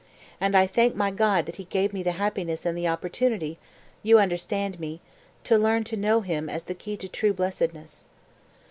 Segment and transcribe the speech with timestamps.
[0.39, 3.59] And I thank my God that He gave me the happiness and the opportunity
[4.01, 4.99] (you understand me)
[5.43, 8.03] to learn to know Him as the key to true blessedness."